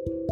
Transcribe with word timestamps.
Salam 0.00 0.24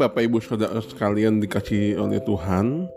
Bapak 0.00 0.24
Ibu 0.24 0.40
Saudara 0.40 0.80
sekalian 0.80 1.44
dikasih 1.44 2.00
oleh 2.00 2.24
Tuhan. 2.24 2.88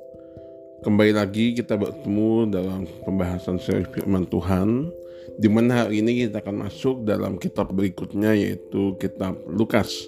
Kembali 0.88 1.12
lagi 1.12 1.52
kita 1.52 1.76
bertemu 1.76 2.48
dalam 2.48 2.88
pembahasan 3.04 3.60
seri 3.60 3.84
firman 3.92 4.24
Tuhan 4.32 4.88
di 5.36 5.52
mana 5.52 5.84
hari 5.84 6.00
ini 6.00 6.24
kita 6.24 6.40
akan 6.40 6.72
masuk 6.72 7.04
dalam 7.04 7.36
kitab 7.36 7.76
berikutnya 7.76 8.32
yaitu 8.32 8.96
kitab 8.96 9.36
Lukas. 9.52 10.08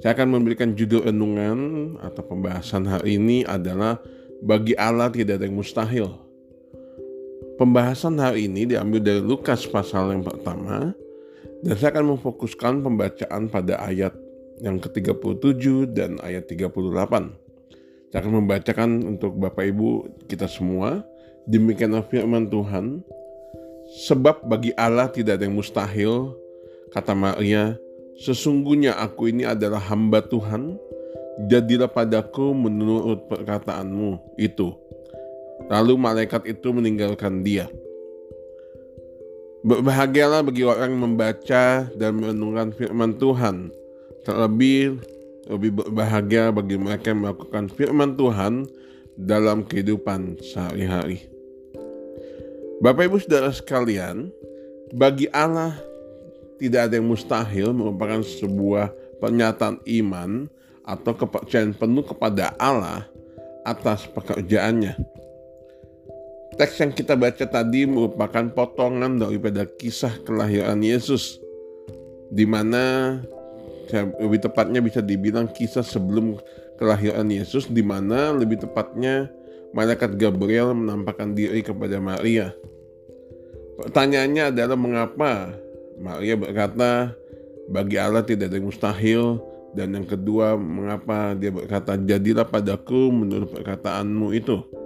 Saya 0.00 0.16
akan 0.16 0.40
memberikan 0.40 0.72
judul 0.72 1.12
renungan 1.12 1.60
atau 2.00 2.24
pembahasan 2.24 2.88
hari 2.88 3.20
ini 3.20 3.44
adalah 3.44 4.00
Bagi 4.40 4.72
Allah 4.80 5.12
tidak 5.12 5.38
ada 5.38 5.44
yang 5.44 5.60
mustahil 5.60 6.31
Pembahasan 7.60 8.16
hari 8.16 8.48
ini 8.48 8.64
diambil 8.64 9.00
dari 9.04 9.20
Lukas 9.20 9.68
pasal 9.68 10.16
yang 10.16 10.24
pertama 10.24 10.96
dan 11.60 11.74
saya 11.76 11.92
akan 11.94 12.16
memfokuskan 12.16 12.80
pembacaan 12.80 13.52
pada 13.52 13.76
ayat 13.84 14.16
yang 14.64 14.80
ke-37 14.80 15.92
dan 15.92 16.16
ayat 16.24 16.48
38. 16.48 16.72
Saya 18.12 18.18
akan 18.18 18.34
membacakan 18.44 18.90
untuk 19.04 19.36
Bapak 19.36 19.68
Ibu 19.68 19.88
kita 20.28 20.48
semua. 20.48 21.04
Demikianlah 21.44 22.08
firman 22.08 22.48
Tuhan. 22.48 23.04
Sebab 24.08 24.48
bagi 24.48 24.72
Allah 24.72 25.12
tidak 25.12 25.36
ada 25.36 25.44
yang 25.44 25.56
mustahil, 25.56 26.32
kata 26.96 27.12
Maria, 27.12 27.76
sesungguhnya 28.16 28.96
aku 28.96 29.28
ini 29.28 29.44
adalah 29.44 29.80
hamba 29.92 30.24
Tuhan, 30.24 30.80
jadilah 31.48 31.88
padaku 31.88 32.56
menurut 32.56 33.28
perkataanmu 33.28 34.36
itu. 34.40 34.72
Lalu 35.70 35.94
malaikat 36.00 36.48
itu 36.48 36.72
meninggalkan 36.74 37.44
dia. 37.44 37.70
Berbahagialah 39.62 40.42
bagi 40.42 40.66
orang 40.66 40.90
yang 40.90 41.02
membaca 41.14 41.86
dan 41.94 42.10
merenungkan 42.18 42.74
firman 42.74 43.14
Tuhan, 43.14 43.70
Terlebih 44.22 45.02
lebih 45.50 45.74
berbahagia 45.74 46.54
bagi 46.54 46.78
mereka 46.78 47.10
yang 47.10 47.26
melakukan 47.26 47.66
firman 47.74 48.14
Tuhan 48.14 48.70
dalam 49.18 49.66
kehidupan 49.66 50.38
sehari-hari. 50.38 51.26
Bapak 52.78 53.10
Ibu 53.10 53.18
Saudara 53.18 53.50
sekalian, 53.50 54.30
bagi 54.94 55.26
Allah 55.34 55.74
tidak 56.62 56.90
ada 56.90 56.94
yang 56.98 57.10
mustahil 57.10 57.74
merupakan 57.74 58.22
sebuah 58.22 58.94
pernyataan 59.18 59.82
iman 60.02 60.46
atau 60.86 61.12
kepercayaan 61.14 61.74
penuh 61.74 62.06
kepada 62.06 62.54
Allah 62.58 63.06
atas 63.66 64.06
pekerjaannya. 64.10 65.11
Teks 66.52 66.76
yang 66.84 66.92
kita 66.92 67.16
baca 67.16 67.48
tadi 67.48 67.88
merupakan 67.88 68.44
potongan 68.52 69.16
daripada 69.16 69.64
kisah 69.64 70.12
kelahiran 70.28 70.84
Yesus, 70.84 71.40
di 72.28 72.44
mana 72.44 73.16
lebih 74.20 74.48
tepatnya 74.48 74.80
bisa 74.80 75.04
dibilang 75.04 75.48
kisah 75.52 75.84
sebelum 75.84 76.40
kelahiran 76.80 77.28
Yesus 77.28 77.68
di 77.68 77.84
mana 77.84 78.32
lebih 78.32 78.64
tepatnya 78.64 79.28
malaikat 79.76 80.16
Gabriel 80.16 80.72
menampakkan 80.74 81.36
diri 81.36 81.60
kepada 81.60 82.00
Maria. 82.00 82.50
Pertanyaannya 83.78 84.52
adalah 84.52 84.76
mengapa 84.76 85.52
Maria 86.00 86.34
berkata 86.34 87.12
bagi 87.70 87.96
Allah 87.96 88.26
tidak 88.26 88.50
ada 88.50 88.56
yang 88.58 88.68
mustahil 88.68 89.22
dan 89.72 89.96
yang 89.96 90.04
kedua 90.04 90.58
mengapa 90.58 91.32
dia 91.32 91.48
berkata 91.48 91.96
jadilah 91.96 92.44
padaku 92.44 93.08
menurut 93.08 93.48
perkataanmu 93.52 94.28
itu. 94.36 94.81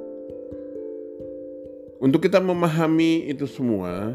Untuk 2.06 2.22
kita 2.22 2.38
memahami 2.38 3.26
itu 3.26 3.50
semua, 3.50 4.14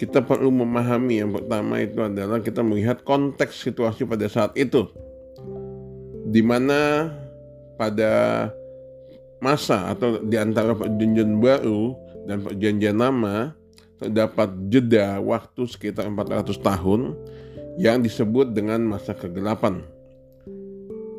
kita 0.00 0.24
perlu 0.24 0.48
memahami 0.48 1.20
yang 1.20 1.36
pertama 1.36 1.84
itu 1.84 2.00
adalah 2.00 2.40
kita 2.40 2.64
melihat 2.64 3.04
konteks 3.04 3.60
situasi 3.60 4.08
pada 4.08 4.24
saat 4.24 4.56
itu 4.56 4.88
di 6.32 6.40
mana 6.40 7.12
pada 7.76 8.48
masa 9.36 9.92
atau 9.92 10.16
di 10.24 10.40
antara 10.40 10.72
perjanjian 10.72 11.36
baru 11.36 11.92
dan 12.24 12.40
perjanjian 12.40 12.96
lama 12.96 13.52
terdapat 14.00 14.48
jeda 14.72 15.20
waktu 15.20 15.68
sekitar 15.68 16.08
400 16.08 16.56
tahun 16.56 17.12
yang 17.76 18.00
disebut 18.00 18.56
dengan 18.56 18.80
masa 18.80 19.12
kegelapan. 19.12 19.84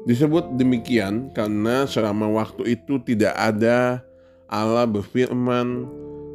Disebut 0.09 0.49
demikian 0.57 1.29
karena 1.37 1.85
selama 1.85 2.25
waktu 2.41 2.73
itu 2.73 2.97
tidak 3.05 3.37
ada 3.37 4.08
Allah 4.49 4.89
berfirman, 4.89 5.85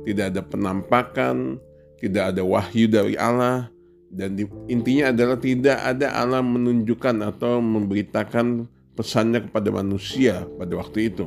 tidak 0.06 0.34
ada 0.34 0.42
penampakan, 0.46 1.58
tidak 1.98 2.34
ada 2.34 2.42
wahyu 2.46 2.86
dari 2.86 3.18
Allah, 3.18 3.68
dan 4.14 4.38
di, 4.38 4.46
intinya 4.70 5.10
adalah 5.10 5.36
tidak 5.42 5.78
ada 5.82 6.14
Allah 6.14 6.38
menunjukkan 6.40 7.34
atau 7.34 7.58
memberitakan 7.58 8.70
pesannya 8.94 9.50
kepada 9.50 9.74
manusia 9.74 10.46
pada 10.54 10.78
waktu 10.78 11.10
itu. 11.10 11.26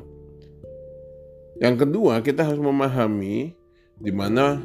Yang 1.59 1.83
kedua, 1.83 2.23
kita 2.23 2.47
harus 2.47 2.61
memahami 2.61 3.51
di 3.97 4.11
mana 4.13 4.61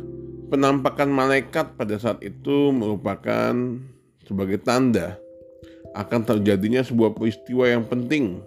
penampakan 0.52 1.08
malaikat 1.08 1.74
pada 1.74 1.96
saat 1.96 2.20
itu 2.20 2.70
merupakan 2.70 3.56
sebagai 4.22 4.60
tanda 4.60 5.16
akan 5.96 6.20
terjadinya 6.22 6.84
sebuah 6.84 7.16
peristiwa 7.16 7.64
yang 7.68 7.84
penting. 7.88 8.44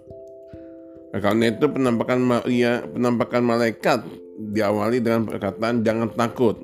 Karena 1.14 1.48
itu 1.48 1.66
penampakan 1.70 2.20
Maria, 2.20 2.82
penampakan 2.86 3.42
malaikat 3.46 4.00
diawali 4.36 5.00
dengan 5.00 5.24
perkataan 5.24 5.80
jangan 5.86 6.12
takut. 6.12 6.58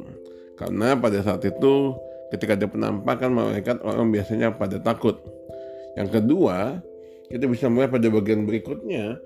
Karena 0.58 0.94
pada 0.98 1.22
saat 1.24 1.42
itu 1.46 1.96
ketika 2.34 2.56
ada 2.56 2.68
penampakan 2.68 3.30
malaikat 3.32 3.80
orang 3.84 4.08
biasanya 4.12 4.52
pada 4.52 4.80
takut. 4.80 5.20
Yang 5.96 6.20
kedua, 6.20 6.80
kita 7.28 7.44
bisa 7.48 7.68
melihat 7.68 7.96
pada 7.96 8.08
bagian 8.12 8.44
berikutnya 8.44 9.16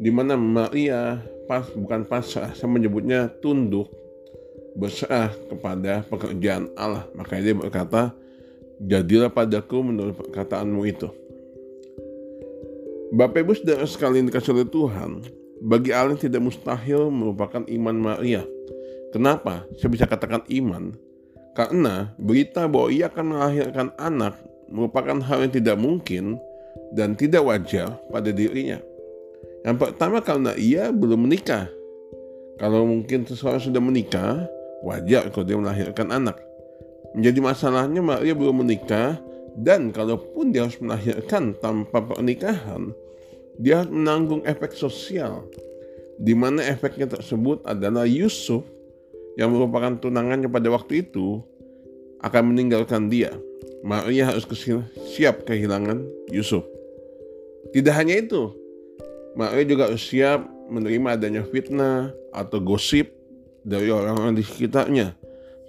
di 0.00 0.08
mana 0.08 0.36
Maria 0.36 1.20
pas 1.44 1.68
bukan 1.76 2.08
pasrah, 2.08 2.56
saya 2.56 2.70
menyebutnya 2.72 3.28
tunduk 3.42 3.92
berserah 4.78 5.34
kepada 5.50 6.06
pekerjaan 6.06 6.70
Allah. 6.78 7.04
Makanya 7.12 7.42
dia 7.42 7.56
berkata, 7.58 8.02
jadilah 8.80 9.28
padaku 9.28 9.82
menurut 9.84 10.16
perkataanmu 10.16 10.80
itu. 10.88 11.10
Bapak 13.10 13.42
Ibu 13.42 13.52
saudara 13.58 13.82
sekalian 13.86 14.30
dikasih 14.30 14.54
oleh 14.54 14.68
Tuhan, 14.70 15.26
bagi 15.66 15.90
Allah 15.90 16.14
tidak 16.14 16.46
mustahil 16.46 17.10
merupakan 17.10 17.66
iman 17.66 17.96
Maria 17.98 18.46
Kenapa 19.10 19.66
saya 19.74 19.90
bisa 19.90 20.06
katakan 20.06 20.46
iman? 20.46 20.94
Karena 21.58 22.14
berita 22.14 22.70
bahwa 22.70 22.94
ia 22.94 23.10
akan 23.10 23.26
melahirkan 23.34 23.90
anak 23.98 24.38
merupakan 24.70 25.18
hal 25.18 25.42
yang 25.42 25.52
tidak 25.52 25.76
mungkin 25.82 26.38
dan 26.94 27.18
tidak 27.18 27.42
wajar 27.42 27.98
pada 28.14 28.30
dirinya. 28.30 28.78
Yang 29.66 29.76
pertama 29.82 30.22
karena 30.22 30.54
ia 30.54 30.94
belum 30.94 31.26
menikah. 31.26 31.66
Kalau 32.62 32.86
mungkin 32.86 33.26
seseorang 33.26 33.58
sudah 33.58 33.82
menikah, 33.82 34.46
wajar 34.86 35.26
kalau 35.34 35.42
dia 35.42 35.58
melahirkan 35.58 36.14
anak. 36.14 36.38
Menjadi 37.18 37.42
masalahnya 37.42 37.98
Maria 37.98 38.38
belum 38.38 38.62
menikah 38.62 39.18
dan 39.58 39.90
kalaupun 39.90 40.54
dia 40.54 40.66
harus 40.66 40.78
melahirkan 40.78 41.56
tanpa 41.58 41.98
pernikahan, 42.02 42.94
dia 43.58 43.82
harus 43.82 43.90
menanggung 43.90 44.42
efek 44.46 44.74
sosial 44.76 45.46
di 46.20 46.36
mana 46.36 46.60
efeknya 46.68 47.08
tersebut 47.08 47.64
adalah 47.64 48.04
Yusuf 48.04 48.62
yang 49.40 49.56
merupakan 49.56 49.96
tunangannya 49.96 50.52
pada 50.52 50.68
waktu 50.68 51.02
itu 51.08 51.40
akan 52.20 52.52
meninggalkan 52.52 53.08
dia. 53.08 53.32
Maria 53.80 54.28
harus 54.28 54.44
siap 55.16 55.48
kehilangan 55.48 56.04
Yusuf. 56.28 56.60
Tidak 57.72 57.94
hanya 57.96 58.20
itu, 58.20 58.52
Maria 59.32 59.64
juga 59.64 59.88
harus 59.88 60.04
siap 60.04 60.44
menerima 60.68 61.16
adanya 61.16 61.42
fitnah 61.48 62.12
atau 62.36 62.60
gosip 62.60 63.08
dari 63.64 63.88
orang-orang 63.88 64.36
di 64.36 64.44
sekitarnya 64.44 65.16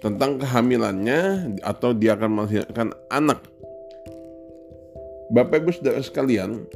tentang 0.04 0.36
kehamilannya 0.36 1.54
atau 1.64 1.96
dia 1.96 2.18
akan 2.18 2.30
melahirkan 2.42 2.92
anak. 3.08 3.48
Bapak 5.32 5.64
Ibu 5.64 5.72
Saudara 5.72 6.04
sekalian, 6.04 6.68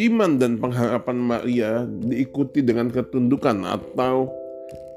iman 0.00 0.40
dan 0.40 0.56
pengharapan 0.56 1.18
Maria 1.20 1.84
diikuti 1.84 2.64
dengan 2.64 2.88
ketundukan 2.88 3.68
atau 3.68 4.32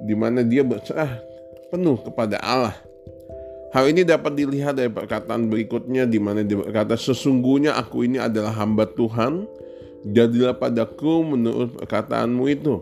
di 0.08 0.16
mana 0.16 0.48
dia 0.48 0.64
berserah 0.64 1.20
penuh 1.68 2.00
kepada 2.00 2.40
Allah. 2.40 2.72
Hal 3.76 3.92
ini 3.92 4.08
dapat 4.08 4.40
dilihat 4.40 4.80
dari 4.80 4.88
perkataan 4.88 5.52
berikutnya 5.52 6.08
di 6.08 6.16
mana 6.24 6.48
dia 6.48 6.56
berkata 6.56 6.96
sesungguhnya 6.96 7.76
aku 7.76 8.08
ini 8.08 8.16
adalah 8.16 8.56
hamba 8.56 8.88
Tuhan, 8.88 9.44
jadilah 10.08 10.56
padaku 10.56 11.36
menurut 11.36 11.76
perkataanmu 11.76 12.44
itu. 12.48 12.80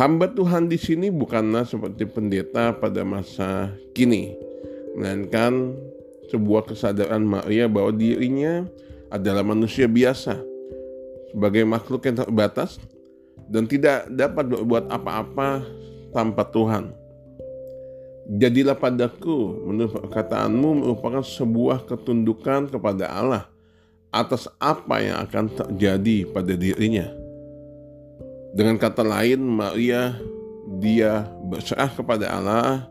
Hamba 0.00 0.32
Tuhan 0.32 0.72
di 0.72 0.80
sini 0.80 1.12
bukanlah 1.12 1.68
seperti 1.68 2.08
pendeta 2.08 2.72
pada 2.72 3.04
masa 3.04 3.76
kini, 3.92 4.32
melainkan 4.96 5.76
sebuah 6.32 6.68
kesadaran 6.68 7.24
Maria 7.24 7.68
bahwa 7.68 7.92
dirinya 7.92 8.64
adalah 9.12 9.44
manusia 9.44 9.84
biasa. 9.88 10.40
Sebagai 11.34 11.66
makhluk 11.66 12.06
yang 12.06 12.22
terbatas, 12.22 12.78
dan 13.48 13.68
tidak 13.68 14.08
dapat 14.12 14.48
berbuat 14.48 14.88
apa-apa 14.88 15.64
tanpa 16.14 16.42
Tuhan. 16.48 16.94
Jadilah 18.24 18.78
padaku 18.78 19.68
menurut 19.68 20.00
perkataanmu 20.00 20.80
merupakan 20.80 21.20
sebuah 21.20 21.84
ketundukan 21.84 22.72
kepada 22.72 23.12
Allah 23.12 23.44
atas 24.08 24.48
apa 24.56 25.04
yang 25.04 25.20
akan 25.28 25.44
terjadi 25.52 26.32
pada 26.32 26.56
dirinya. 26.56 27.04
Dengan 28.54 28.80
kata 28.80 29.02
lain, 29.04 29.44
Maria 29.44 30.16
dia 30.80 31.28
berserah 31.44 31.90
kepada 31.92 32.32
Allah 32.32 32.88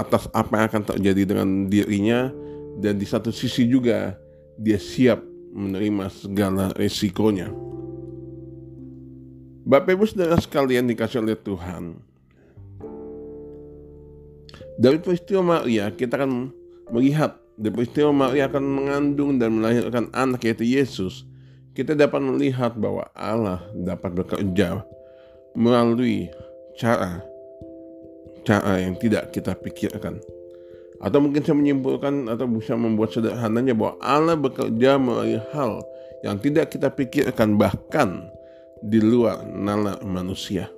atas 0.00 0.26
apa 0.32 0.56
yang 0.56 0.66
akan 0.72 0.82
terjadi 0.96 1.22
dengan 1.36 1.48
dirinya 1.68 2.32
dan 2.80 2.96
di 2.96 3.04
satu 3.04 3.28
sisi 3.28 3.68
juga 3.68 4.16
dia 4.56 4.80
siap 4.80 5.20
menerima 5.52 6.08
segala 6.08 6.72
resikonya. 6.76 7.52
Bapak 9.64 9.92
Ibu 9.92 10.04
Saudara 10.08 10.40
sekalian 10.40 10.88
dikasih 10.88 11.20
oleh 11.20 11.36
Tuhan. 11.36 12.00
Dari 14.80 14.96
peristiwa 14.96 15.60
Maria 15.60 15.92
kita 15.92 16.16
akan 16.16 16.48
melihat 16.88 17.36
dari 17.60 17.72
peristiwa 17.76 18.10
Maria 18.10 18.48
akan 18.48 18.64
mengandung 18.64 19.36
dan 19.36 19.60
melahirkan 19.60 20.08
anak 20.16 20.40
yaitu 20.48 20.64
Yesus. 20.64 21.28
Kita 21.76 21.92
dapat 21.92 22.18
melihat 22.24 22.74
bahwa 22.74 23.06
Allah 23.12 23.62
dapat 23.76 24.16
bekerja 24.16 24.82
melalui 25.54 26.32
cara 26.80 27.20
cara 28.44 28.80
yang 28.80 28.96
tidak 28.96 29.32
kita 29.34 29.56
pikirkan. 29.56 30.20
Atau 31.00 31.18
mungkin 31.24 31.40
saya 31.40 31.56
menyimpulkan 31.56 32.28
atau 32.28 32.44
bisa 32.44 32.76
membuat 32.76 33.16
sederhananya 33.16 33.72
bahwa 33.72 33.96
Allah 34.04 34.36
bekerja 34.36 35.00
melalui 35.00 35.40
hal 35.56 35.80
yang 36.20 36.36
tidak 36.36 36.76
kita 36.76 36.92
pikirkan 36.92 37.56
bahkan 37.56 38.28
di 38.84 39.00
luar 39.00 39.40
nalar 39.48 40.00
manusia. 40.04 40.68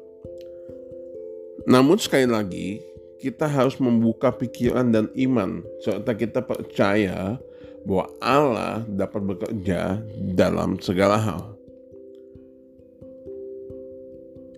Namun 1.67 1.99
sekali 1.99 2.27
lagi 2.27 2.83
kita 3.23 3.47
harus 3.47 3.79
membuka 3.79 4.35
pikiran 4.35 4.91
dan 4.91 5.07
iman 5.15 5.63
serta 5.83 6.15
kita 6.15 6.43
percaya 6.43 7.39
bahwa 7.87 8.07
Allah 8.23 8.83
dapat 8.87 9.23
bekerja 9.23 10.03
dalam 10.35 10.79
segala 10.83 11.19
hal. 11.19 11.52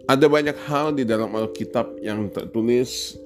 Ada 0.04 0.28
banyak 0.28 0.58
hal 0.68 0.92
di 0.92 1.08
dalam 1.08 1.32
Alkitab 1.32 1.96
yang 2.04 2.28
tertulis 2.28 3.16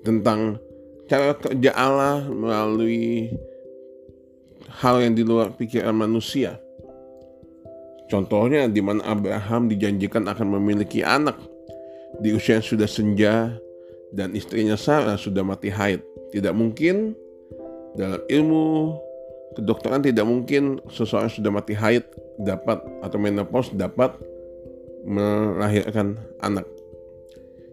tentang 0.00 0.56
cara 1.04 1.36
kerja 1.36 1.76
Allah 1.76 2.24
melalui 2.32 3.28
hal 4.80 5.04
yang 5.04 5.12
di 5.12 5.20
luar 5.20 5.52
pikiran 5.52 5.92
manusia. 5.92 6.56
Contohnya 8.08 8.66
di 8.72 8.80
mana 8.80 9.04
Abraham 9.04 9.68
dijanjikan 9.68 10.26
akan 10.32 10.56
memiliki 10.56 11.04
anak 11.04 11.36
di 12.24 12.32
usia 12.32 12.58
yang 12.58 12.66
sudah 12.66 12.88
senja 12.88 13.54
dan 14.16 14.32
istrinya 14.32 14.80
Sarah 14.80 15.20
sudah 15.20 15.44
mati 15.44 15.68
haid. 15.68 16.00
Tidak 16.32 16.56
mungkin 16.56 17.12
dalam 17.94 18.24
ilmu 18.26 18.96
kedokteran 19.60 20.02
tidak 20.02 20.24
mungkin 20.26 20.80
seseorang 20.88 21.30
sudah 21.30 21.50
mati 21.52 21.74
haid 21.74 22.06
dapat 22.40 22.80
atau 23.02 23.18
menopause 23.18 23.74
dapat 23.74 24.14
melahirkan 25.04 26.20
anak. 26.40 26.66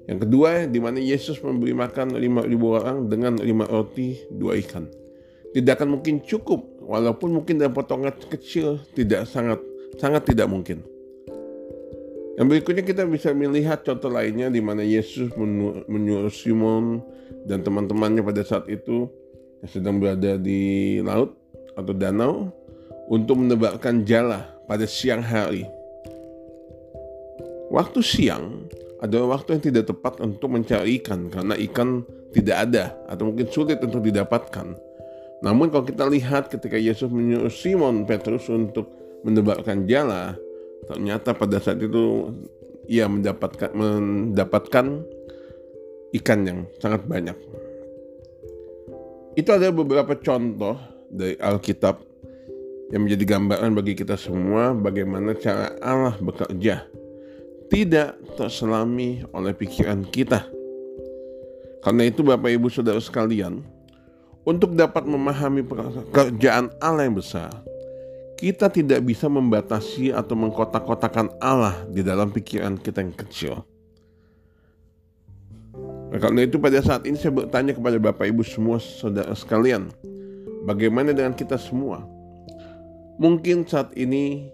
Yang 0.07 0.23
kedua, 0.23 0.63
di 0.71 0.79
mana 0.79 1.03
Yesus 1.03 1.43
memberi 1.43 1.75
makan 1.75 2.15
lima 2.15 2.39
ribu 2.47 2.71
orang 2.79 3.11
dengan 3.11 3.35
lima 3.43 3.67
roti 3.67 4.15
dua 4.31 4.55
ikan. 4.63 4.87
Tidak 5.51 5.73
akan 5.75 5.99
mungkin 5.99 6.23
cukup, 6.23 6.63
walaupun 6.87 7.35
mungkin 7.35 7.59
dalam 7.59 7.75
potongan 7.75 8.15
kecil 8.31 8.79
tidak 8.95 9.27
sangat 9.27 9.59
sangat 9.99 10.23
tidak 10.31 10.47
mungkin. 10.47 10.79
Yang 12.37 12.47
berikutnya 12.53 12.83
kita 12.85 13.03
bisa 13.09 13.33
melihat 13.33 13.81
contoh 13.81 14.13
lainnya 14.13 14.47
di 14.47 14.61
mana 14.61 14.85
Yesus 14.85 15.33
menyuruh 15.89 16.31
Simon 16.31 17.01
dan 17.49 17.65
teman-temannya 17.65 18.21
pada 18.21 18.45
saat 18.45 18.69
itu 18.69 19.09
yang 19.65 19.69
sedang 19.73 19.95
berada 19.97 20.37
di 20.37 21.01
laut 21.01 21.33
atau 21.73 21.93
danau 21.97 22.53
untuk 23.09 23.41
menebarkan 23.41 24.05
jala 24.05 24.45
pada 24.69 24.85
siang 24.85 25.25
hari 25.25 25.65
Waktu 27.67 27.99
siang 27.99 28.71
adalah 29.03 29.37
waktu 29.37 29.59
yang 29.59 29.63
tidak 29.71 29.85
tepat 29.91 30.23
untuk 30.23 30.49
mencari 30.49 30.97
ikan 31.01 31.29
karena 31.29 31.53
ikan 31.69 32.01
tidak 32.33 32.57
ada 32.69 32.95
atau 33.11 33.29
mungkin 33.29 33.47
sulit 33.51 33.77
untuk 33.83 34.01
didapatkan. 34.01 34.73
Namun 35.45 35.69
kalau 35.69 35.85
kita 35.85 36.09
lihat 36.09 36.49
ketika 36.49 36.79
Yesus 36.79 37.13
menyuruh 37.13 37.53
Simon 37.53 38.09
Petrus 38.09 38.49
untuk 38.49 38.89
mendebarkan 39.21 39.85
jala, 39.85 40.33
ternyata 40.89 41.37
pada 41.37 41.61
saat 41.61 41.77
itu 41.77 42.33
ia 42.89 43.05
mendapatkan 43.05 43.69
mendapatkan 43.75 44.85
ikan 46.17 46.39
yang 46.47 46.59
sangat 46.81 47.05
banyak. 47.05 47.37
Itu 49.37 49.53
adalah 49.53 49.75
beberapa 49.77 50.17
contoh 50.17 50.79
dari 51.13 51.37
Alkitab 51.37 52.01
yang 52.89 53.05
menjadi 53.05 53.37
gambaran 53.37 53.71
bagi 53.77 53.93
kita 53.93 54.17
semua 54.17 54.73
bagaimana 54.73 55.35
cara 55.37 55.75
Allah 55.83 56.15
bekerja 56.17 56.96
tidak 57.67 58.15
terselami 58.39 59.23
oleh 59.35 59.51
pikiran 59.51 60.07
kita. 60.07 60.47
Karena 61.83 62.07
itu 62.07 62.23
Bapak 62.23 62.51
Ibu 62.51 62.67
Saudara 62.67 62.99
sekalian, 62.99 63.63
untuk 64.47 64.75
dapat 64.75 65.03
memahami 65.03 65.63
pekerjaan 65.63 66.71
Allah 66.79 67.07
yang 67.07 67.19
besar, 67.19 67.51
kita 68.39 68.71
tidak 68.71 69.03
bisa 69.03 69.27
membatasi 69.27 70.15
atau 70.15 70.35
mengkotak-kotakan 70.39 71.35
Allah 71.43 71.75
di 71.91 72.03
dalam 72.03 72.31
pikiran 72.31 72.79
kita 72.79 73.03
yang 73.03 73.15
kecil. 73.15 73.53
Nah, 76.07 76.19
karena 76.23 76.47
itu 76.47 76.55
pada 76.55 76.79
saat 76.79 77.03
ini 77.03 77.19
saya 77.19 77.35
bertanya 77.35 77.75
kepada 77.75 77.99
Bapak 77.99 78.31
Ibu 78.31 78.43
semua 78.47 78.79
saudara 78.79 79.35
sekalian, 79.35 79.91
bagaimana 80.63 81.11
dengan 81.11 81.35
kita 81.35 81.59
semua? 81.59 82.07
Mungkin 83.19 83.67
saat 83.67 83.91
ini 83.97 84.47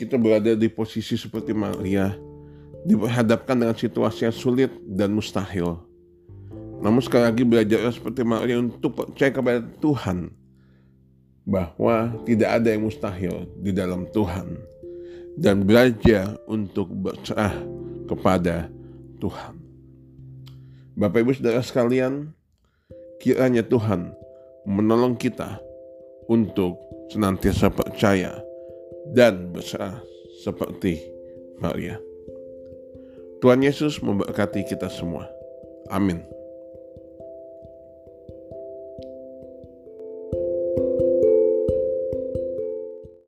kita 0.00 0.16
berada 0.16 0.56
di 0.56 0.68
posisi 0.72 1.20
seperti 1.20 1.52
Maria 1.52 2.25
dihadapkan 2.84 3.56
dengan 3.56 3.76
situasi 3.76 4.28
yang 4.28 4.36
sulit 4.36 4.70
dan 4.84 5.14
mustahil. 5.16 5.80
Namun 6.82 7.00
sekali 7.00 7.24
lagi 7.24 7.42
belajar 7.46 7.88
seperti 7.88 8.20
Maria 8.20 8.60
untuk 8.60 8.92
percaya 8.92 9.32
kepada 9.32 9.64
Tuhan 9.80 10.28
bahwa 11.46 12.12
tidak 12.26 12.50
ada 12.60 12.68
yang 12.74 12.84
mustahil 12.84 13.48
di 13.62 13.70
dalam 13.72 14.04
Tuhan 14.12 14.60
dan 15.38 15.64
belajar 15.64 16.36
untuk 16.44 16.90
berserah 16.90 17.54
kepada 18.10 18.68
Tuhan. 19.22 19.54
Bapak 20.96 21.22
Ibu 21.22 21.32
Saudara 21.36 21.60
sekalian, 21.60 22.32
kiranya 23.20 23.60
Tuhan 23.64 24.12
menolong 24.64 25.14
kita 25.14 25.60
untuk 26.26 26.80
senantiasa 27.12 27.70
percaya 27.70 28.34
dan 29.14 29.54
berserah 29.54 30.02
seperti 30.42 30.98
Maria. 31.62 32.00
Tuhan 33.40 33.62
Yesus 33.62 34.00
memberkati 34.02 34.64
kita 34.64 34.90
semua. 34.90 35.28
Amin. 35.92 36.35